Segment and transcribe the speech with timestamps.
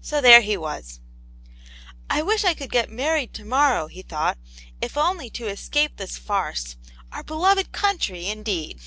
[0.00, 0.98] So there he was.
[2.10, 4.36] "I wish I could get married to morrow," he thought,
[4.80, 6.74] "if only to escape this farce.
[7.12, 8.80] Our beloved country, indeed?"